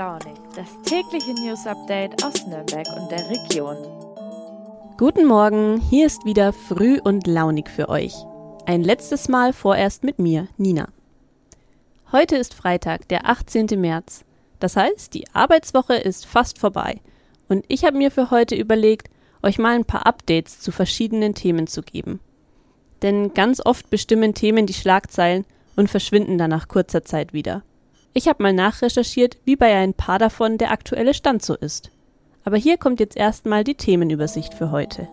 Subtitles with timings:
[0.00, 3.76] Launig, das tägliche News Update aus Nürnberg und der Region.
[4.96, 8.14] Guten Morgen, hier ist wieder früh und launig für euch.
[8.64, 10.88] Ein letztes Mal vorerst mit mir, Nina.
[12.12, 13.66] Heute ist Freitag, der 18.
[13.78, 14.24] März.
[14.58, 17.02] Das heißt, die Arbeitswoche ist fast vorbei.
[17.50, 19.10] Und ich habe mir für heute überlegt,
[19.42, 22.20] euch mal ein paar Updates zu verschiedenen Themen zu geben.
[23.02, 25.44] Denn ganz oft bestimmen Themen die Schlagzeilen
[25.76, 27.62] und verschwinden dann nach kurzer Zeit wieder.
[28.12, 31.90] Ich habe mal nachrecherchiert, wie bei ein paar davon der aktuelle Stand so ist.
[32.42, 35.08] Aber hier kommt jetzt erstmal die Themenübersicht für heute.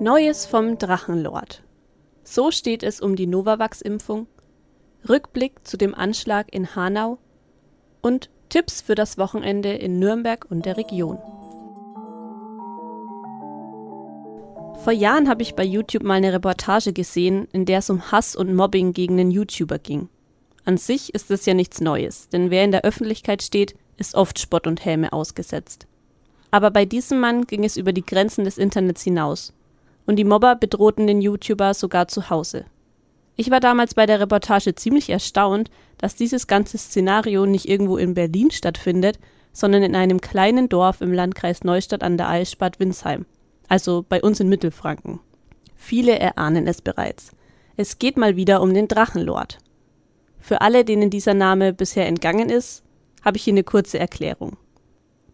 [0.00, 1.62] Neues vom Drachenlord.
[2.24, 4.28] So steht es um die Novavax-Impfung,
[5.06, 7.18] Rückblick zu dem Anschlag in Hanau
[8.00, 11.18] und Tipps für das Wochenende in Nürnberg und der Region.
[14.82, 18.34] Vor Jahren habe ich bei YouTube mal eine Reportage gesehen, in der es um Hass
[18.34, 20.08] und Mobbing gegen einen YouTuber ging.
[20.64, 24.38] An sich ist es ja nichts Neues, denn wer in der Öffentlichkeit steht, ist oft
[24.38, 25.86] Spott und Häme ausgesetzt.
[26.50, 29.52] Aber bei diesem Mann ging es über die Grenzen des Internets hinaus.
[30.06, 32.64] Und die Mobber bedrohten den YouTuber sogar zu Hause.
[33.36, 38.14] Ich war damals bei der Reportage ziemlich erstaunt, dass dieses ganze Szenario nicht irgendwo in
[38.14, 39.18] Berlin stattfindet,
[39.52, 43.26] sondern in einem kleinen Dorf im Landkreis Neustadt an der Eilsbad Winsheim
[43.70, 45.20] also bei uns in Mittelfranken.
[45.76, 47.30] Viele erahnen es bereits.
[47.76, 49.58] Es geht mal wieder um den Drachenlord.
[50.38, 52.82] Für alle, denen dieser Name bisher entgangen ist,
[53.22, 54.56] habe ich hier eine kurze Erklärung.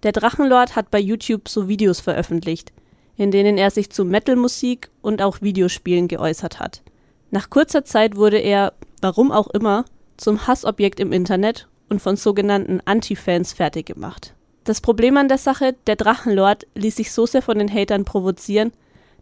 [0.02, 2.72] Der Drachenlord hat bei YouTube so Videos veröffentlicht,
[3.16, 6.82] in denen er sich zu Metalmusik und auch Videospielen geäußert hat.
[7.30, 9.84] Nach kurzer Zeit wurde er, warum auch immer,
[10.16, 14.35] zum Hassobjekt im Internet und von sogenannten Anti-Fans fertig gemacht.
[14.66, 18.72] Das Problem an der Sache, der Drachenlord ließ sich so sehr von den Hatern provozieren,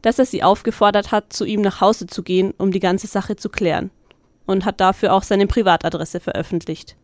[0.00, 3.36] dass er sie aufgefordert hat, zu ihm nach Hause zu gehen, um die ganze Sache
[3.36, 3.90] zu klären.
[4.46, 6.96] Und hat dafür auch seine Privatadresse veröffentlicht.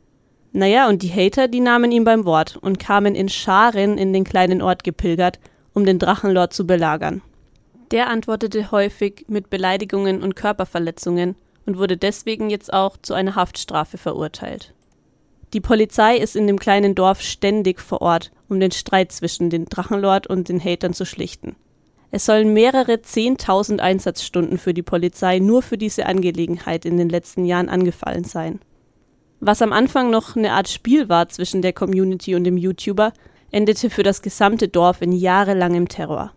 [0.53, 4.25] Naja, und die Hater, die nahmen ihn beim Wort und kamen in Scharen in den
[4.25, 5.38] kleinen Ort gepilgert,
[5.75, 7.20] um den Drachenlord zu belagern.
[7.91, 13.98] Der antwortete häufig mit Beleidigungen und Körperverletzungen und wurde deswegen jetzt auch zu einer Haftstrafe
[13.98, 14.72] verurteilt.
[15.53, 19.65] Die Polizei ist in dem kleinen Dorf ständig vor Ort, um den Streit zwischen den
[19.65, 21.56] Drachenlord und den Hatern zu schlichten.
[22.12, 27.44] Es sollen mehrere Zehntausend Einsatzstunden für die Polizei nur für diese Angelegenheit in den letzten
[27.44, 28.61] Jahren angefallen sein.
[29.41, 33.12] Was am Anfang noch eine Art Spiel war zwischen der Community und dem YouTuber,
[33.50, 36.32] endete für das gesamte Dorf in jahrelangem Terror.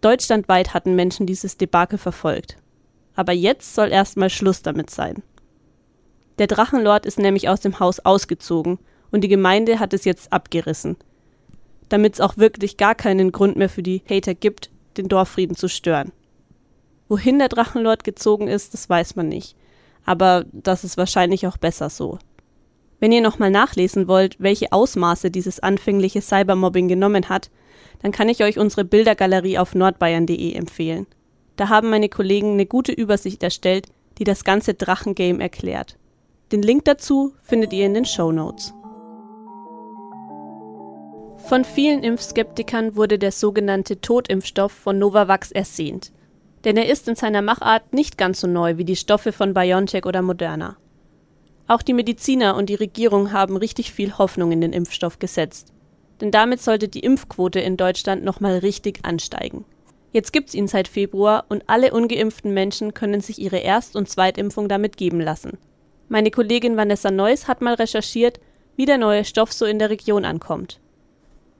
[0.00, 2.56] Deutschlandweit hatten Menschen dieses Debakel verfolgt.
[3.14, 5.22] Aber jetzt soll erstmal Schluss damit sein.
[6.38, 8.78] Der Drachenlord ist nämlich aus dem Haus ausgezogen
[9.10, 10.96] und die Gemeinde hat es jetzt abgerissen.
[11.88, 15.68] Damit es auch wirklich gar keinen Grund mehr für die Hater gibt, den Dorffrieden zu
[15.68, 16.12] stören.
[17.08, 19.56] Wohin der Drachenlord gezogen ist, das weiß man nicht.
[20.04, 22.18] Aber das ist wahrscheinlich auch besser so.
[23.00, 27.50] Wenn ihr nochmal nachlesen wollt, welche Ausmaße dieses anfängliche Cybermobbing genommen hat,
[28.00, 31.06] dann kann ich euch unsere Bildergalerie auf nordbayern.de empfehlen.
[31.56, 33.86] Da haben meine Kollegen eine gute Übersicht erstellt,
[34.18, 35.96] die das ganze Drachengame erklärt.
[36.52, 38.74] Den Link dazu findet ihr in den Show Notes.
[41.46, 46.12] Von vielen Impfskeptikern wurde der sogenannte Totimpfstoff von Novavax ersehnt.
[46.64, 50.06] Denn er ist in seiner Machart nicht ganz so neu wie die Stoffe von BioNTech
[50.06, 50.76] oder Moderna.
[51.66, 55.72] Auch die Mediziner und die Regierung haben richtig viel Hoffnung in den Impfstoff gesetzt.
[56.20, 59.64] Denn damit sollte die Impfquote in Deutschland nochmal richtig ansteigen.
[60.12, 64.68] Jetzt gibt's ihn seit Februar und alle ungeimpften Menschen können sich ihre Erst- und Zweitimpfung
[64.68, 65.58] damit geben lassen.
[66.08, 68.40] Meine Kollegin Vanessa Neuss hat mal recherchiert,
[68.76, 70.80] wie der neue Stoff so in der Region ankommt.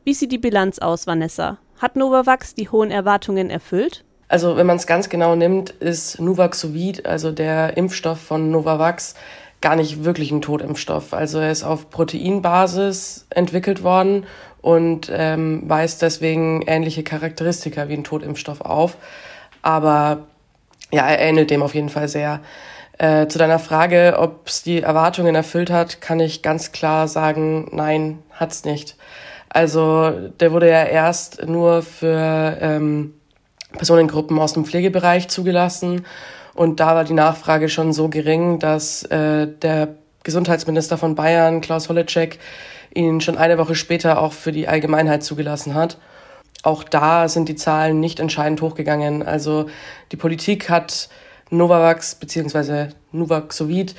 [0.05, 1.59] Wie sieht die Bilanz aus, Vanessa?
[1.78, 4.04] Hat Novavax die hohen Erwartungen erfüllt?
[4.28, 9.15] Also wenn man es ganz genau nimmt, ist Nuvaxovid, also der Impfstoff von Novavax,
[9.60, 11.15] gar nicht wirklich ein Totimpfstoff.
[11.15, 14.27] Also er ist auf Proteinbasis entwickelt worden
[14.60, 18.97] und ähm, weist deswegen ähnliche Charakteristika wie ein Totimpfstoff auf.
[19.63, 20.27] Aber
[20.92, 22.41] ja, er ähnelt dem auf jeden Fall sehr.
[22.98, 27.68] Äh, zu deiner Frage, ob es die Erwartungen erfüllt hat, kann ich ganz klar sagen,
[27.72, 28.96] nein, hat's nicht.
[29.48, 33.14] Also der wurde ja erst nur für ähm,
[33.72, 36.04] Personengruppen aus dem Pflegebereich zugelassen
[36.54, 41.88] und da war die Nachfrage schon so gering, dass äh, der Gesundheitsminister von Bayern, Klaus
[41.88, 42.38] Holleczek,
[42.94, 45.98] ihn schon eine Woche später auch für die Allgemeinheit zugelassen hat.
[46.62, 49.22] Auch da sind die Zahlen nicht entscheidend hochgegangen.
[49.22, 49.66] Also
[50.12, 51.08] die Politik hat
[51.50, 52.88] Novavax bzw.
[53.12, 53.94] Nuvaxovid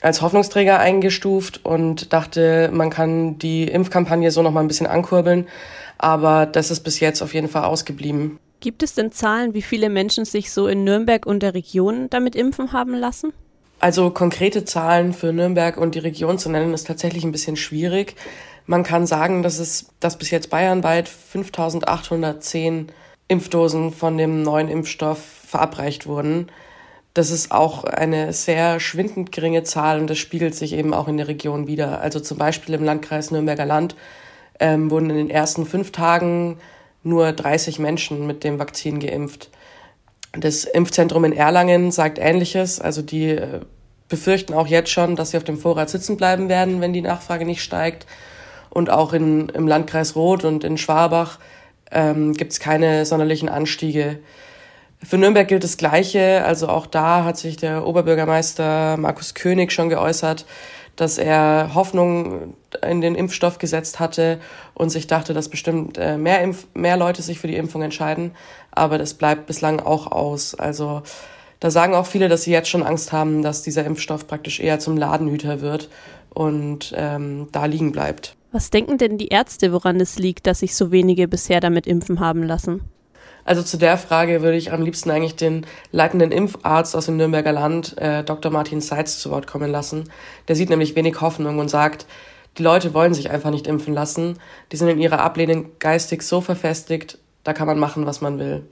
[0.00, 5.48] als Hoffnungsträger eingestuft und dachte, man kann die Impfkampagne so noch mal ein bisschen ankurbeln.
[5.98, 8.38] Aber das ist bis jetzt auf jeden Fall ausgeblieben.
[8.60, 12.36] Gibt es denn Zahlen, wie viele Menschen sich so in Nürnberg und der Region damit
[12.36, 13.32] impfen haben lassen?
[13.80, 18.16] Also konkrete Zahlen für Nürnberg und die Region zu nennen, ist tatsächlich ein bisschen schwierig.
[18.66, 22.92] Man kann sagen, dass es, dass bis jetzt bayernweit 5810
[23.28, 26.48] Impfdosen von dem neuen Impfstoff verabreicht wurden.
[27.18, 31.16] Das ist auch eine sehr schwindend geringe Zahl und das spiegelt sich eben auch in
[31.16, 32.00] der Region wieder.
[32.00, 33.96] Also zum Beispiel im Landkreis Nürnberger Land
[34.60, 36.58] ähm, wurden in den ersten fünf Tagen
[37.02, 39.50] nur 30 Menschen mit dem Vakzin geimpft.
[40.30, 42.80] Das Impfzentrum in Erlangen sagt Ähnliches.
[42.80, 43.62] Also die äh,
[44.08, 47.44] befürchten auch jetzt schon, dass sie auf dem Vorrat sitzen bleiben werden, wenn die Nachfrage
[47.44, 48.06] nicht steigt.
[48.70, 51.40] Und auch in, im Landkreis Roth und in Schwabach
[51.90, 54.20] ähm, gibt es keine sonderlichen Anstiege.
[55.02, 56.44] Für Nürnberg gilt das Gleiche.
[56.44, 60.44] Also auch da hat sich der Oberbürgermeister Markus König schon geäußert,
[60.96, 62.54] dass er Hoffnung
[62.86, 64.40] in den Impfstoff gesetzt hatte
[64.74, 68.32] und sich dachte, dass bestimmt äh, mehr, Impf mehr Leute sich für die Impfung entscheiden.
[68.72, 70.56] Aber das bleibt bislang auch aus.
[70.56, 71.02] Also
[71.60, 74.80] da sagen auch viele, dass sie jetzt schon Angst haben, dass dieser Impfstoff praktisch eher
[74.80, 75.88] zum Ladenhüter wird
[76.30, 78.34] und ähm, da liegen bleibt.
[78.50, 82.18] Was denken denn die Ärzte, woran es liegt, dass sich so wenige bisher damit impfen
[82.18, 82.80] haben lassen?
[83.48, 87.52] Also zu der Frage würde ich am liebsten eigentlich den leitenden Impfarzt aus dem Nürnberger
[87.52, 88.52] Land, äh, Dr.
[88.52, 90.10] Martin Seitz, zu Wort kommen lassen.
[90.48, 92.04] Der sieht nämlich wenig Hoffnung und sagt,
[92.58, 94.38] die Leute wollen sich einfach nicht impfen lassen.
[94.70, 98.66] Die sind in ihrer Ablehnung geistig so verfestigt, da kann man machen, was man will.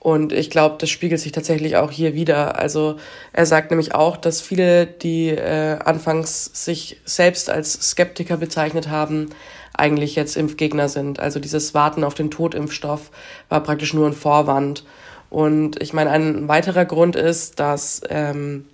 [0.00, 2.58] Und ich glaube, das spiegelt sich tatsächlich auch hier wieder.
[2.58, 2.96] Also
[3.32, 9.30] er sagt nämlich auch, dass viele, die äh, anfangs sich selbst als Skeptiker bezeichnet haben,
[9.74, 11.20] eigentlich jetzt Impfgegner sind.
[11.20, 13.10] Also dieses Warten auf den Totimpfstoff
[13.48, 14.84] war praktisch nur ein Vorwand.
[15.30, 18.66] Und ich meine, ein weiterer Grund ist, dass ähm,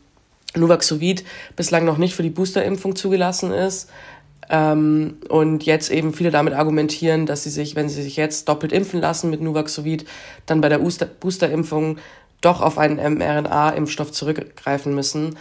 [0.54, 1.24] Nuvaxovid
[1.56, 3.88] bislang noch nicht für die Boosterimpfung zugelassen ist.
[4.50, 8.72] Ähm, und jetzt eben viele damit argumentieren, dass sie sich, wenn sie sich jetzt doppelt
[8.72, 10.06] impfen lassen mit Nuvaxovid,
[10.46, 11.98] dann bei der Boosterimpfung
[12.40, 15.36] doch auf einen mRNA-Impfstoff zurückgreifen müssen.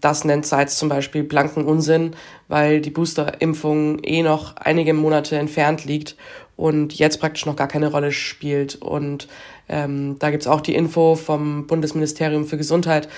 [0.00, 2.14] Das nennt Seitz zum Beispiel blanken Unsinn,
[2.46, 6.16] weil die Boosterimpfung eh noch einige Monate entfernt liegt
[6.56, 8.76] und jetzt praktisch noch gar keine Rolle spielt.
[8.76, 9.28] Und
[9.68, 13.08] ähm, da gibt's auch die Info vom Bundesministerium für Gesundheit,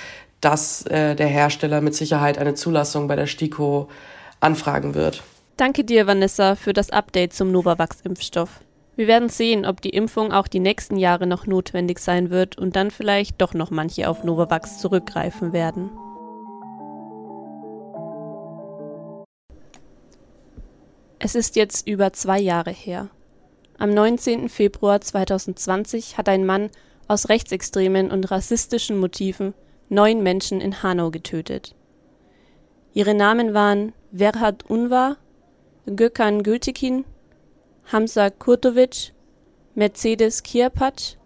[0.41, 3.89] dass äh, der Hersteller mit Sicherheit eine Zulassung bei der STIKO
[4.41, 5.23] anfragen wird.
[5.57, 8.61] Danke dir, Vanessa, für das Update zum Novavax-Impfstoff.
[8.97, 12.77] Wir werden sehen, ob die Impfung auch die nächsten Jahre noch notwendig sein wird und
[12.77, 15.91] dann vielleicht doch noch manche auf Novavax zurückgreifen werden.
[21.23, 23.11] Es ist jetzt über zwei Jahre her.
[23.77, 24.49] Am 19.
[24.49, 26.71] Februar 2020 hat ein Mann
[27.09, 29.53] aus rechtsextremen und rassistischen Motiven
[29.91, 31.77] neun Menschen in Hanau getötet.
[32.95, 35.19] Ihre Namen waren Verhad Unvar,
[35.85, 37.05] Gökhan Gültekin,
[37.93, 39.13] Hamza Kurtovic,
[39.75, 41.19] Mercedes Kiapac,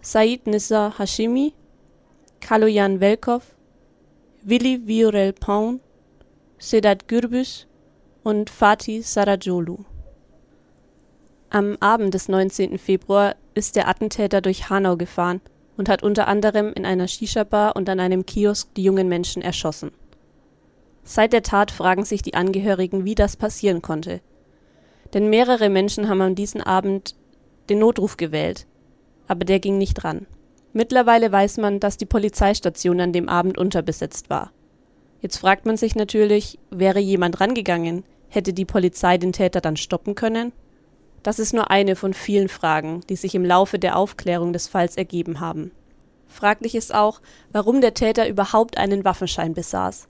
[0.00, 1.52] Said Nissa Hashimi,
[2.40, 3.54] Kaloyan Velkov,
[4.42, 5.80] Willi Viorel Paun,
[6.58, 7.66] Sedat Gürbüz
[8.26, 9.84] und Fatih Sarajolu.
[11.48, 12.76] Am Abend des 19.
[12.76, 15.40] Februar ist der Attentäter durch Hanau gefahren
[15.76, 19.92] und hat unter anderem in einer Shisha-Bar und an einem Kiosk die jungen Menschen erschossen.
[21.04, 24.20] Seit der Tat fragen sich die Angehörigen, wie das passieren konnte.
[25.14, 27.14] Denn mehrere Menschen haben an diesem Abend
[27.68, 28.66] den Notruf gewählt,
[29.28, 30.26] aber der ging nicht ran.
[30.72, 34.50] Mittlerweile weiß man, dass die Polizeistation an dem Abend unterbesetzt war.
[35.22, 40.14] Jetzt fragt man sich natürlich, wäre jemand rangegangen, hätte die Polizei den Täter dann stoppen
[40.14, 40.52] können?
[41.22, 44.96] Das ist nur eine von vielen Fragen, die sich im Laufe der Aufklärung des Falls
[44.96, 45.72] ergeben haben.
[46.28, 50.08] Fraglich ist auch, warum der Täter überhaupt einen Waffenschein besaß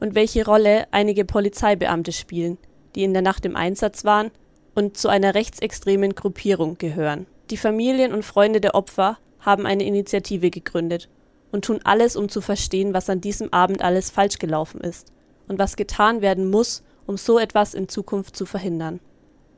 [0.00, 2.58] und welche Rolle einige Polizeibeamte spielen,
[2.94, 4.30] die in der Nacht im Einsatz waren
[4.74, 7.26] und zu einer rechtsextremen Gruppierung gehören.
[7.50, 11.08] Die Familien und Freunde der Opfer haben eine Initiative gegründet
[11.52, 15.12] und tun alles, um zu verstehen, was an diesem Abend alles falsch gelaufen ist
[15.48, 19.00] und was getan werden muss, um so etwas in Zukunft zu verhindern.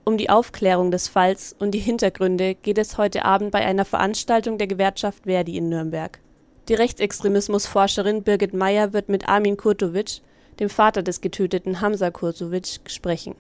[0.05, 4.57] Um die Aufklärung des Falls und die Hintergründe geht es heute Abend bei einer Veranstaltung
[4.57, 6.21] der Gewerkschaft Verdi in Nürnberg.
[6.69, 10.21] Die Rechtsextremismusforscherin Birgit Meyer wird mit Armin Kurtovic,
[10.61, 13.35] dem Vater des getöteten Hamza Kurtovic, sprechen.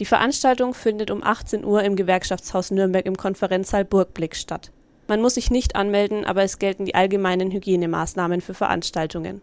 [0.00, 4.72] Die Veranstaltung findet um 18 Uhr im Gewerkschaftshaus Nürnberg im Konferenzsaal Burgblick statt.
[5.06, 9.42] Man muss sich nicht anmelden, aber es gelten die allgemeinen Hygienemaßnahmen für Veranstaltungen.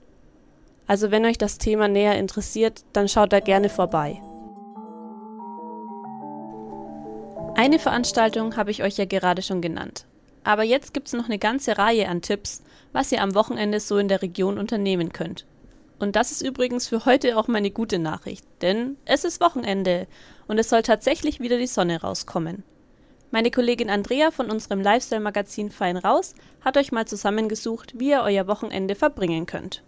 [0.87, 4.21] Also wenn euch das Thema näher interessiert, dann schaut da gerne vorbei.
[7.55, 10.05] Eine Veranstaltung habe ich euch ja gerade schon genannt.
[10.43, 13.97] Aber jetzt gibt es noch eine ganze Reihe an Tipps, was ihr am Wochenende so
[13.97, 15.45] in der Region unternehmen könnt.
[15.99, 20.07] Und das ist übrigens für heute auch meine gute Nachricht, denn es ist Wochenende
[20.47, 22.63] und es soll tatsächlich wieder die Sonne rauskommen.
[23.29, 28.47] Meine Kollegin Andrea von unserem Lifestyle-Magazin Fein Raus hat euch mal zusammengesucht, wie ihr euer
[28.47, 29.83] Wochenende verbringen könnt.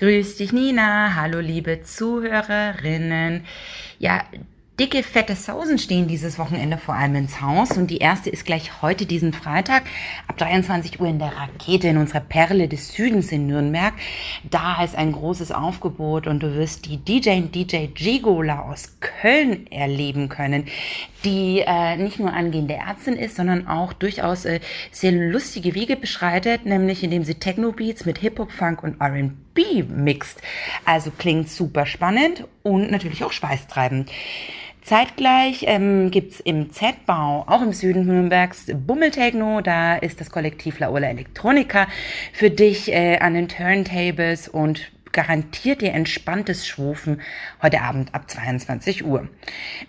[0.00, 1.14] Grüß dich, Nina.
[1.14, 3.44] Hallo, liebe Zuhörerinnen.
[3.98, 4.24] Ja,
[4.80, 8.80] Dicke, fette Sausen stehen dieses Wochenende vor allem ins Haus und die erste ist gleich
[8.80, 9.82] heute diesen Freitag
[10.26, 13.92] ab 23 Uhr in der Rakete in unserer Perle des Südens in Nürnberg.
[14.42, 20.30] Da ist ein großes Aufgebot und du wirst die DJ DJ Gigola aus Köln erleben
[20.30, 20.64] können,
[21.26, 24.60] die äh, nicht nur angehende Ärztin ist, sondern auch durchaus äh,
[24.92, 30.40] sehr lustige Wege beschreitet, nämlich indem sie Techno-Beats mit Hip-Hop, Funk und R&B mixt.
[30.86, 34.10] Also klingt super spannend und natürlich auch schweißtreibend.
[34.82, 39.60] Zeitgleich ähm, gibt im Z-Bau, auch im Süden Nürnbergs, Bummeltechno.
[39.60, 41.86] Da ist das Kollektiv La Ola Electronica
[42.32, 47.20] für dich äh, an den Turntables und garantiert dir entspanntes Schwufen
[47.62, 49.28] heute Abend ab 22 Uhr.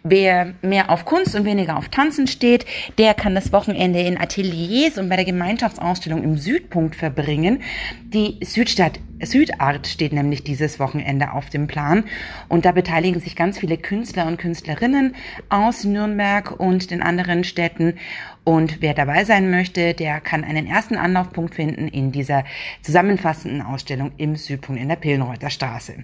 [0.04, 2.66] Wer mehr auf Kunst und weniger auf Tanzen steht,
[2.98, 7.62] der kann das Wochenende in Ateliers und bei der Gemeinschaftsausstellung im Südpunkt verbringen.
[8.04, 12.06] Die Südstadt Südart steht nämlich dieses Wochenende auf dem Plan
[12.48, 15.16] und da beteiligen sich ganz viele Künstler und Künstlerinnen
[15.50, 17.96] aus Nürnberg und den anderen Städten
[18.44, 22.44] und wer dabei sein möchte, der kann einen ersten Anlaufpunkt finden in dieser
[22.82, 26.04] zusammenfassenden Ausstellung im Südpunkt in der Pillenreuther Straße.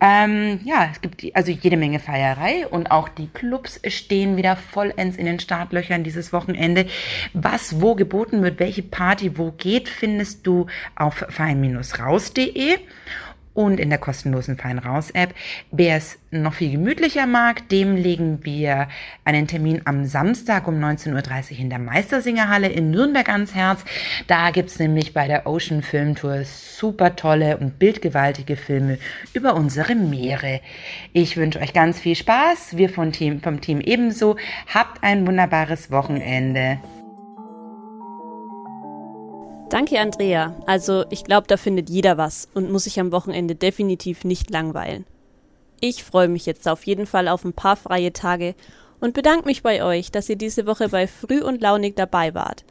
[0.00, 5.16] Ähm, ja, es gibt also jede Menge Feierei und auch die Clubs stehen wieder vollends
[5.16, 6.86] in den Startlöchern dieses Wochenende.
[7.32, 11.24] Was wo geboten wird, welche Party wo geht, findest du auf
[12.28, 12.78] fein-raus.de
[13.54, 15.34] und in der kostenlosen Fein Raus App.
[15.72, 18.86] Wer es noch viel gemütlicher mag, dem legen wir
[19.24, 23.84] einen Termin am Samstag um 19.30 Uhr in der Meistersingerhalle in Nürnberg ans Herz.
[24.28, 28.98] Da gibt's nämlich bei der Ocean Film Tour super tolle und bildgewaltige Filme
[29.32, 30.60] über unsere Meere.
[31.12, 32.76] Ich wünsche euch ganz viel Spaß.
[32.76, 34.36] Wir vom Team, vom Team ebenso.
[34.72, 36.78] Habt ein wunderbares Wochenende.
[39.70, 40.54] Danke, Andrea.
[40.66, 45.04] Also, ich glaube, da findet jeder was und muss sich am Wochenende definitiv nicht langweilen.
[45.80, 48.54] Ich freue mich jetzt auf jeden Fall auf ein paar freie Tage
[48.98, 52.64] und bedanke mich bei euch, dass ihr diese Woche bei Früh und Launig dabei wart.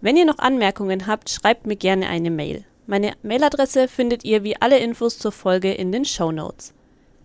[0.00, 2.64] Wenn ihr noch Anmerkungen habt, schreibt mir gerne eine Mail.
[2.86, 6.74] Meine Mailadresse findet ihr wie alle Infos zur Folge in den Show Notes.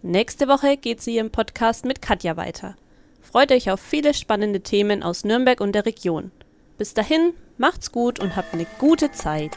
[0.02, 2.76] Nächste Woche geht sie im Podcast mit Katja weiter.
[3.22, 6.32] Freut euch auf viele spannende Themen aus Nürnberg und der Region.
[6.78, 9.56] Bis dahin, macht's gut und habt eine gute Zeit.